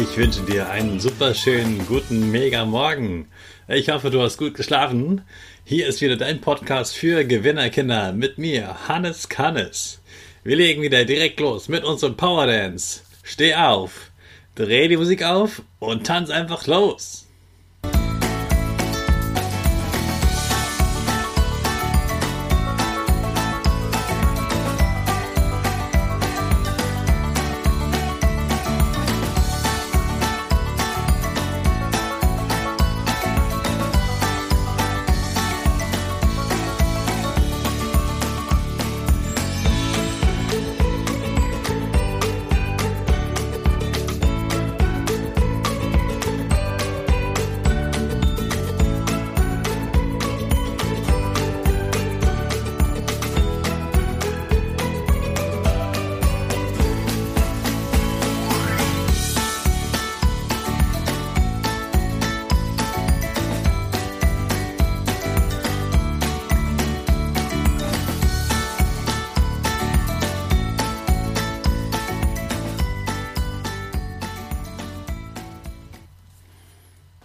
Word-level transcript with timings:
Ich 0.00 0.16
wünsche 0.16 0.42
dir 0.42 0.70
einen 0.70 1.00
super 1.00 1.34
schönen, 1.34 1.84
guten, 1.88 2.30
mega 2.30 2.64
Morgen. 2.64 3.26
Ich 3.66 3.88
hoffe, 3.88 4.10
du 4.10 4.22
hast 4.22 4.38
gut 4.38 4.54
geschlafen. 4.54 5.22
Hier 5.64 5.88
ist 5.88 6.00
wieder 6.00 6.16
dein 6.16 6.40
Podcast 6.40 6.94
für 6.94 7.24
Gewinnerkinder 7.24 8.12
mit 8.12 8.38
mir, 8.38 8.86
Hannes 8.86 9.28
Kannes. 9.28 10.00
Wir 10.44 10.54
legen 10.54 10.82
wieder 10.82 11.04
direkt 11.04 11.40
los 11.40 11.66
mit 11.66 11.82
unserem 11.82 12.16
Power 12.16 12.46
Dance. 12.46 13.00
Steh 13.24 13.56
auf, 13.56 14.12
dreh 14.54 14.86
die 14.86 14.96
Musik 14.96 15.24
auf 15.24 15.62
und 15.80 16.06
tanz 16.06 16.30
einfach 16.30 16.68
los. 16.68 17.27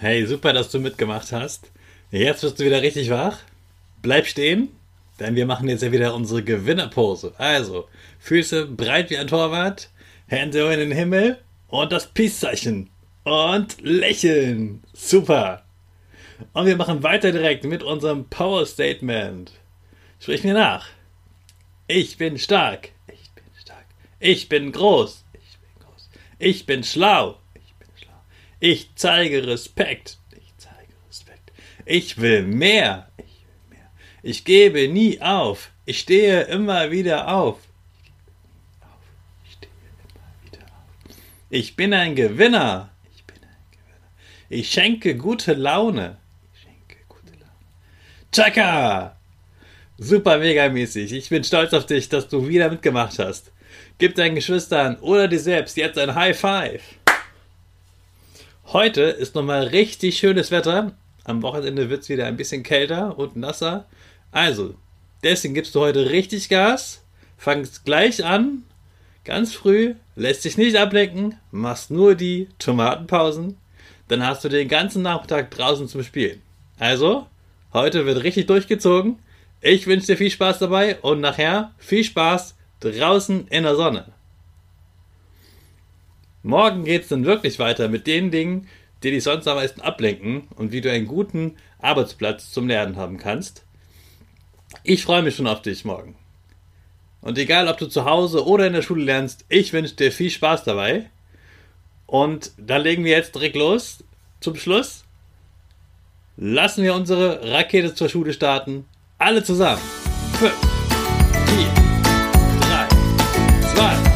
Hey, 0.00 0.24
super, 0.26 0.52
dass 0.52 0.70
du 0.70 0.78
mitgemacht 0.78 1.32
hast. 1.32 1.72
Jetzt 2.12 2.42
bist 2.42 2.60
du 2.60 2.64
wieder 2.64 2.82
richtig 2.82 3.10
wach. 3.10 3.40
Bleib 4.00 4.28
stehen, 4.28 4.68
denn 5.18 5.34
wir 5.34 5.44
machen 5.44 5.68
jetzt 5.68 5.82
ja 5.82 5.90
wieder 5.90 6.14
unsere 6.14 6.44
Gewinnerpose. 6.44 7.34
Also, 7.36 7.88
Füße 8.20 8.66
breit 8.66 9.10
wie 9.10 9.18
ein 9.18 9.26
Torwart, 9.26 9.90
Hände 10.28 10.72
in 10.72 10.78
den 10.78 10.92
Himmel 10.92 11.38
und 11.66 11.90
das 11.90 12.06
Peace-Zeichen. 12.06 12.90
Und 13.24 13.80
lächeln. 13.80 14.84
Super. 14.92 15.64
Und 16.52 16.66
wir 16.66 16.76
machen 16.76 17.02
weiter 17.02 17.32
direkt 17.32 17.64
mit 17.64 17.82
unserem 17.82 18.26
Power 18.26 18.66
Statement. 18.66 19.50
Sprich 20.20 20.44
mir 20.44 20.54
nach. 20.54 20.86
Ich 21.88 22.16
bin 22.18 22.38
stark. 22.38 22.90
Ich 23.08 23.32
bin 23.32 23.44
stark. 23.60 23.86
Ich 24.20 24.48
bin 24.48 24.70
groß. 24.70 25.24
Ich 25.32 25.58
bin 25.58 25.84
groß. 25.84 26.08
Ich 26.38 26.66
bin 26.66 26.84
schlau. 26.84 27.40
Ich 28.60 28.90
zeige 28.96 29.46
Respekt. 29.46 30.18
Ich 30.36 30.52
zeige 30.56 30.92
Respekt. 31.08 31.52
Ich 31.84 32.18
will 32.20 32.42
mehr. 32.42 33.08
Ich 33.16 33.24
will 33.24 33.76
mehr. 33.78 33.90
Ich 34.22 34.44
gebe 34.44 34.88
nie 34.88 35.20
auf. 35.20 35.70
Ich 35.86 36.00
stehe 36.00 36.42
immer 36.42 36.90
wieder 36.90 37.32
auf. 37.32 37.58
Ich 39.44 39.52
stehe 39.52 39.72
immer 39.92 40.44
wieder 40.44 40.66
auf. 40.66 41.16
Ich 41.50 41.76
bin 41.76 41.94
ein 41.94 42.16
Gewinner. 42.16 42.90
Ich 43.14 43.24
bin 43.24 43.36
ein 43.36 43.70
Gewinner. 43.70 44.10
Ich 44.48 44.70
schenke 44.70 45.16
gute 45.16 45.54
Laune. 45.54 46.18
Ich 46.52 46.62
schenke 46.62 46.96
gute 47.08 47.32
Laune. 47.34 47.52
Chaka! 48.32 49.16
Super 49.98 50.38
mega 50.38 50.68
mäßig. 50.68 51.12
Ich 51.12 51.28
bin 51.28 51.44
stolz 51.44 51.72
auf 51.74 51.86
dich, 51.86 52.08
dass 52.08 52.28
du 52.28 52.46
wieder 52.48 52.70
mitgemacht 52.70 53.18
hast. 53.20 53.52
Gib 53.98 54.16
deinen 54.16 54.34
Geschwistern 54.34 54.96
oder 54.96 55.28
dir 55.28 55.40
selbst 55.40 55.76
jetzt 55.76 55.98
ein 55.98 56.14
High 56.14 56.38
Five. 56.38 56.82
Heute 58.74 59.00
ist 59.00 59.34
nochmal 59.34 59.68
richtig 59.68 60.18
schönes 60.18 60.50
Wetter. 60.50 60.92
Am 61.24 61.40
Wochenende 61.40 61.88
wird 61.88 62.02
es 62.02 62.10
wieder 62.10 62.26
ein 62.26 62.36
bisschen 62.36 62.62
kälter 62.62 63.18
und 63.18 63.34
nasser. 63.34 63.86
Also, 64.30 64.74
deswegen 65.22 65.54
gibst 65.54 65.74
du 65.74 65.80
heute 65.80 66.10
richtig 66.10 66.50
Gas. 66.50 67.02
Fangst 67.38 67.86
gleich 67.86 68.22
an, 68.26 68.64
ganz 69.24 69.54
früh, 69.54 69.94
lässt 70.16 70.44
dich 70.44 70.58
nicht 70.58 70.76
ablenken, 70.76 71.36
machst 71.50 71.90
nur 71.90 72.14
die 72.14 72.48
Tomatenpausen. 72.58 73.56
Dann 74.08 74.26
hast 74.26 74.44
du 74.44 74.50
den 74.50 74.68
ganzen 74.68 75.00
Nachmittag 75.00 75.50
draußen 75.50 75.88
zum 75.88 76.02
Spielen. 76.02 76.42
Also, 76.78 77.26
heute 77.72 78.04
wird 78.04 78.22
richtig 78.22 78.48
durchgezogen. 78.48 79.18
Ich 79.62 79.86
wünsche 79.86 80.08
dir 80.08 80.18
viel 80.18 80.30
Spaß 80.30 80.58
dabei 80.58 80.98
und 81.00 81.22
nachher 81.22 81.72
viel 81.78 82.04
Spaß 82.04 82.54
draußen 82.80 83.48
in 83.48 83.62
der 83.62 83.76
Sonne. 83.76 84.12
Morgen 86.42 86.84
geht 86.84 87.02
es 87.02 87.08
dann 87.08 87.24
wirklich 87.24 87.58
weiter 87.58 87.88
mit 87.88 88.06
den 88.06 88.30
Dingen, 88.30 88.68
die 89.02 89.10
dich 89.10 89.24
sonst 89.24 89.48
am 89.48 89.56
meisten 89.56 89.80
ablenken 89.80 90.48
und 90.54 90.72
wie 90.72 90.80
du 90.80 90.90
einen 90.90 91.06
guten 91.06 91.56
Arbeitsplatz 91.80 92.52
zum 92.52 92.68
Lernen 92.68 92.96
haben 92.96 93.18
kannst. 93.18 93.64
Ich 94.84 95.02
freue 95.02 95.22
mich 95.22 95.36
schon 95.36 95.46
auf 95.46 95.62
dich 95.62 95.84
morgen. 95.84 96.14
Und 97.20 97.38
egal, 97.38 97.68
ob 97.68 97.78
du 97.78 97.86
zu 97.86 98.04
Hause 98.04 98.46
oder 98.46 98.66
in 98.66 98.72
der 98.72 98.82
Schule 98.82 99.02
lernst, 99.02 99.44
ich 99.48 99.72
wünsche 99.72 99.94
dir 99.94 100.12
viel 100.12 100.30
Spaß 100.30 100.64
dabei. 100.64 101.10
Und 102.06 102.52
dann 102.56 102.82
legen 102.82 103.04
wir 103.04 103.12
jetzt 103.12 103.34
direkt 103.34 103.56
los. 103.56 104.04
Zum 104.40 104.54
Schluss 104.54 105.04
lassen 106.36 106.84
wir 106.84 106.94
unsere 106.94 107.50
Rakete 107.50 107.94
zur 107.94 108.08
Schule 108.08 108.32
starten. 108.32 108.86
Alle 109.18 109.42
zusammen. 109.42 109.82
5, 110.34 110.52
4, 111.46 111.66
3, 112.60 112.88
2, 113.74 114.07